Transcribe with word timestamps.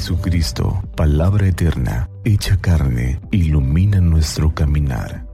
Jesucristo, 0.00 0.82
palabra 0.96 1.46
eterna, 1.46 2.08
hecha 2.24 2.58
carne, 2.58 3.20
ilumina 3.32 4.00
nuestro 4.00 4.54
caminar. 4.54 5.26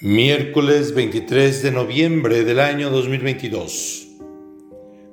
Miércoles 0.00 0.94
23 0.94 1.62
de 1.64 1.70
noviembre 1.70 2.44
del 2.44 2.60
año 2.60 2.88
2022. 2.88 4.08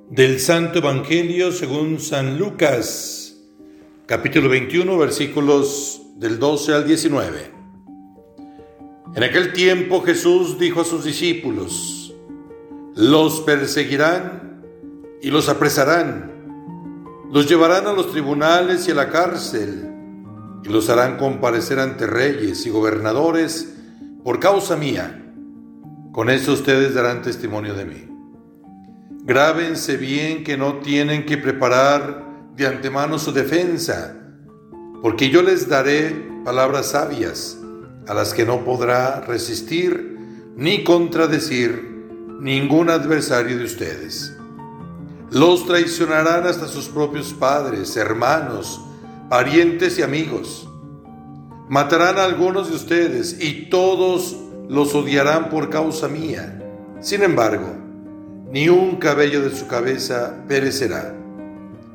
Del 0.09 0.39
Santo 0.39 0.79
Evangelio 0.79 1.51
según 1.51 1.99
San 1.99 2.39
Lucas, 2.39 3.24
capítulo 4.07 4.49
21, 4.49 4.99
versículos 4.99 5.99
del 6.17 6.37
12 6.37 6.73
al 6.75 6.85
19. 6.85 7.51
En 9.15 9.23
aquel 9.23 9.51
tiempo 9.51 10.03
Jesús 10.03 10.59
dijo 10.59 10.81
a 10.81 10.85
sus 10.85 11.03
discípulos, 11.03 12.13
los 12.95 13.41
perseguirán 13.41 14.61
y 15.23 15.31
los 15.31 15.49
apresarán, 15.49 16.31
los 17.31 17.49
llevarán 17.49 17.87
a 17.87 17.93
los 17.93 18.11
tribunales 18.11 18.87
y 18.87 18.91
a 18.91 18.95
la 18.95 19.09
cárcel, 19.09 19.91
y 20.63 20.69
los 20.69 20.87
harán 20.89 21.17
comparecer 21.17 21.79
ante 21.79 22.05
reyes 22.05 22.63
y 22.67 22.69
gobernadores, 22.69 23.73
por 24.23 24.39
causa 24.39 24.75
mía. 24.75 25.33
Con 26.11 26.29
eso 26.29 26.53
ustedes 26.53 26.93
darán 26.93 27.23
testimonio 27.23 27.73
de 27.73 27.85
mí. 27.85 28.07
Grábense 29.23 29.97
bien 29.97 30.43
que 30.43 30.57
no 30.57 30.75
tienen 30.75 31.25
que 31.25 31.39
preparar 31.39 32.24
de 32.55 32.67
antemano 32.67 33.19
su 33.19 33.31
defensa, 33.31 34.15
porque 35.01 35.29
yo 35.29 35.41
les 35.41 35.67
daré 35.67 36.29
palabras 36.43 36.87
sabias 36.87 37.57
a 38.07 38.13
las 38.13 38.33
que 38.33 38.45
no 38.45 38.63
podrá 38.63 39.21
resistir 39.21 40.17
ni 40.55 40.83
contradecir 40.83 42.07
ningún 42.39 42.89
adversario 42.89 43.57
de 43.57 43.65
ustedes. 43.65 44.35
Los 45.31 45.65
traicionarán 45.65 46.45
hasta 46.45 46.67
sus 46.67 46.87
propios 46.87 47.33
padres, 47.33 47.97
hermanos, 47.97 48.79
parientes 49.29 49.97
y 49.99 50.03
amigos 50.03 50.69
Matarán 51.67 52.19
a 52.19 52.25
algunos 52.25 52.69
de 52.69 52.75
ustedes 52.75 53.37
y 53.41 53.69
todos 53.71 54.37
los 54.69 54.93
odiarán 54.93 55.49
por 55.49 55.71
causa 55.71 56.07
mía. 56.07 56.61
Sin 56.99 57.23
embargo, 57.23 57.75
ni 58.51 58.69
un 58.69 58.97
cabello 58.97 59.41
de 59.41 59.55
su 59.55 59.65
cabeza 59.67 60.43
perecerá. 60.47 61.15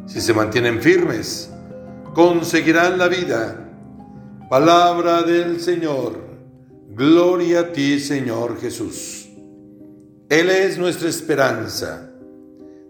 Si 0.07 0.21
se 0.21 0.35
mantienen 0.35 0.81
firmes, 0.81 1.51
conseguirán 2.15 2.99
la 2.99 3.09
vida. 3.09 3.69
Palabra 4.49 5.23
del 5.23 5.61
Señor. 5.61 6.19
Gloria 6.91 7.61
a 7.61 7.73
ti, 7.73 8.01
Señor 8.01 8.61
Jesús. 8.61 9.29
Él 10.29 10.51
es 10.51 10.79
nuestra 10.79 11.09
esperanza. 11.09 12.11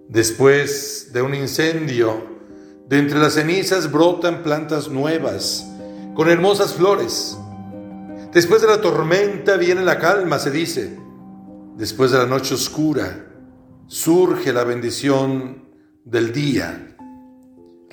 Después 0.09 1.11
de 1.13 1.23
un 1.23 1.35
incendio, 1.35 2.31
de 2.89 2.99
entre 2.99 3.19
las 3.19 3.35
cenizas 3.35 3.93
brotan 3.93 4.43
plantas 4.43 4.89
nuevas 4.89 5.65
con 6.15 6.29
hermosas 6.29 6.75
flores. 6.75 7.39
Después 8.33 8.63
de 8.63 8.69
la 8.69 8.81
tormenta 8.81 9.57
viene 9.57 9.85
la 9.85 9.99
calma, 9.99 10.39
se 10.39 10.51
dice. 10.51 10.99
Después 11.77 12.11
de 12.11 12.19
la 12.19 12.27
noche 12.27 12.55
oscura 12.55 13.27
surge 13.87 14.53
la 14.53 14.65
bendición 14.65 15.69
del 16.05 16.33
día. 16.33 16.90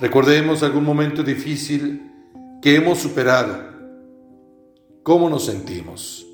Recordemos 0.00 0.62
algún 0.62 0.84
momento 0.84 1.24
difícil 1.24 2.12
que 2.62 2.76
hemos 2.76 2.98
superado. 2.98 3.64
¿Cómo 5.02 5.28
nos 5.28 5.46
sentimos? 5.46 6.24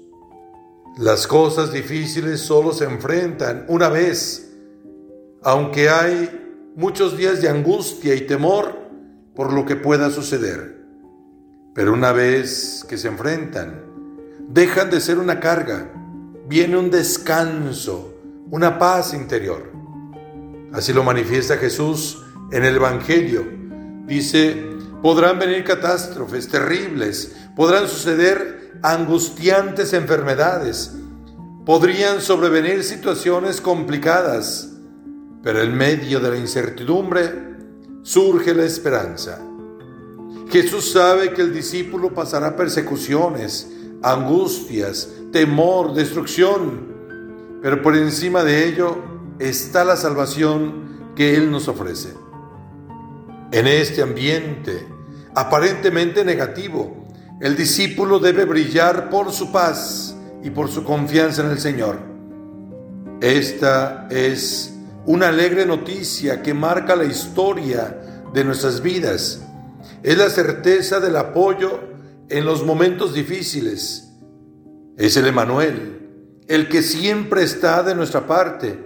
Las 0.98 1.26
cosas 1.26 1.72
difíciles 1.72 2.42
solo 2.42 2.74
se 2.74 2.84
enfrentan 2.84 3.64
una 3.68 3.88
vez, 3.88 4.54
aunque 5.42 5.88
hay 5.88 6.72
muchos 6.76 7.16
días 7.16 7.40
de 7.40 7.48
angustia 7.48 8.14
y 8.14 8.26
temor 8.26 8.78
por 9.34 9.54
lo 9.54 9.64
que 9.64 9.76
pueda 9.76 10.10
suceder. 10.10 10.84
Pero 11.74 11.94
una 11.94 12.12
vez 12.12 12.84
que 12.86 12.98
se 12.98 13.08
enfrentan, 13.08 13.82
dejan 14.46 14.90
de 14.90 15.00
ser 15.00 15.18
una 15.18 15.40
carga, 15.40 15.90
viene 16.46 16.76
un 16.76 16.90
descanso, 16.90 18.14
una 18.50 18.78
paz 18.78 19.14
interior. 19.14 19.72
Así 20.70 20.92
lo 20.92 21.02
manifiesta 21.02 21.56
Jesús 21.56 22.23
en 22.54 22.64
el 22.64 22.76
Evangelio. 22.76 23.44
Dice, 24.06 24.64
podrán 25.02 25.40
venir 25.40 25.64
catástrofes 25.64 26.48
terribles, 26.48 27.34
podrán 27.56 27.88
suceder 27.88 28.78
angustiantes 28.80 29.92
enfermedades, 29.92 30.92
podrían 31.66 32.20
sobrevenir 32.20 32.84
situaciones 32.84 33.60
complicadas, 33.60 34.70
pero 35.42 35.62
en 35.62 35.76
medio 35.76 36.20
de 36.20 36.30
la 36.30 36.36
incertidumbre 36.36 37.56
surge 38.02 38.54
la 38.54 38.64
esperanza. 38.64 39.40
Jesús 40.48 40.92
sabe 40.92 41.32
que 41.32 41.42
el 41.42 41.52
discípulo 41.52 42.14
pasará 42.14 42.54
persecuciones, 42.54 43.68
angustias, 44.00 45.08
temor, 45.32 45.92
destrucción, 45.92 46.94
pero 47.60 47.82
por 47.82 47.96
encima 47.96 48.44
de 48.44 48.68
ello 48.68 48.98
está 49.40 49.84
la 49.84 49.96
salvación 49.96 51.12
que 51.16 51.34
Él 51.34 51.50
nos 51.50 51.66
ofrece. 51.66 52.14
En 53.54 53.68
este 53.68 54.02
ambiente 54.02 54.84
aparentemente 55.36 56.24
negativo, 56.24 57.06
el 57.40 57.54
discípulo 57.54 58.18
debe 58.18 58.46
brillar 58.46 59.10
por 59.10 59.30
su 59.30 59.52
paz 59.52 60.16
y 60.42 60.50
por 60.50 60.68
su 60.68 60.82
confianza 60.82 61.42
en 61.42 61.52
el 61.52 61.60
Señor. 61.60 62.00
Esta 63.20 64.08
es 64.10 64.74
una 65.06 65.28
alegre 65.28 65.66
noticia 65.66 66.42
que 66.42 66.52
marca 66.52 66.96
la 66.96 67.04
historia 67.04 68.26
de 68.34 68.42
nuestras 68.42 68.82
vidas 68.82 69.40
es 70.02 70.18
la 70.18 70.30
certeza 70.30 70.98
del 70.98 71.14
apoyo 71.14 71.78
en 72.28 72.44
los 72.44 72.66
momentos 72.66 73.14
difíciles. 73.14 74.10
Es 74.96 75.16
el 75.16 75.28
Emanuel, 75.28 76.40
el 76.48 76.68
que 76.68 76.82
siempre 76.82 77.44
está 77.44 77.84
de 77.84 77.94
nuestra 77.94 78.26
parte, 78.26 78.84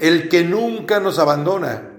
el 0.00 0.30
que 0.30 0.44
nunca 0.44 0.98
nos 0.98 1.18
abandona. 1.18 1.97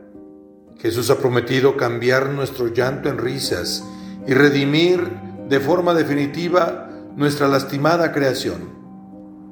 Jesús 0.79 1.09
ha 1.09 1.17
prometido 1.17 1.77
cambiar 1.77 2.29
nuestro 2.29 2.67
llanto 2.67 3.09
en 3.09 3.17
risas 3.17 3.83
y 4.25 4.33
redimir 4.33 5.09
de 5.47 5.59
forma 5.59 5.93
definitiva 5.93 6.89
nuestra 7.15 7.47
lastimada 7.47 8.11
creación. 8.11 8.69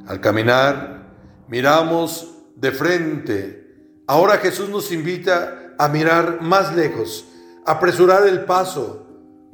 Al 0.07 0.21
caminar, 0.21 1.13
miramos 1.47 2.35
de 2.55 2.71
frente. 2.71 4.01
Ahora 4.07 4.37
Jesús 4.37 4.69
nos 4.69 4.91
invita 4.91 5.73
a 5.77 5.89
mirar 5.89 6.41
más 6.41 6.75
lejos 6.75 7.25
apresurar 7.67 8.25
el 8.25 8.45
paso 8.45 9.05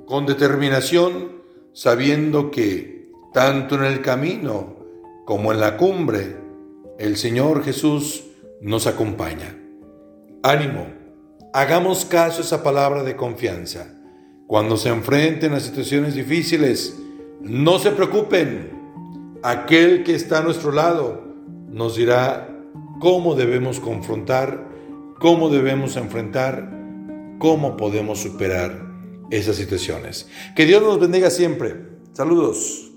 con 0.06 0.28
determinación, 0.28 1.42
sabiendo 1.74 2.52
que 2.52 3.10
tanto 3.34 3.74
en 3.74 3.86
el 3.86 4.02
camino 4.02 4.76
como 5.26 5.52
en 5.52 5.60
la 5.60 5.78
cumbre, 5.78 6.38
el 7.00 7.18
Señor 7.18 7.64
Jesús 7.64 8.24
nos 8.62 8.86
acompaña. 8.86 9.58
Ánimo, 10.44 10.86
hagamos 11.54 12.04
caso 12.06 12.40
a 12.40 12.46
esa 12.46 12.64
palabra 12.64 13.04
de 13.04 13.16
confianza. 13.16 13.88
Cuando 14.48 14.76
se 14.76 14.90
enfrenten 14.90 15.54
a 15.54 15.60
situaciones 15.60 16.16
difíciles, 16.16 16.98
no 17.42 17.80
se 17.80 17.92
preocupen. 17.92 18.72
Aquel 19.44 20.04
que 20.04 20.16
está 20.16 20.40
a 20.40 20.44
nuestro 20.44 20.72
lado 20.72 21.24
nos 21.70 21.96
dirá 21.96 22.50
cómo 23.00 23.36
debemos 23.36 23.80
confrontar, 23.80 24.68
cómo 25.20 25.50
debemos 25.50 25.96
enfrentar 25.96 26.74
cómo 27.44 27.76
podemos 27.76 28.20
superar 28.20 28.86
esas 29.30 29.58
situaciones. 29.58 30.30
Que 30.56 30.66
Dios 30.66 30.82
nos 30.82 30.98
bendiga 30.98 31.30
siempre. 31.30 31.76
Saludos. 32.14 32.93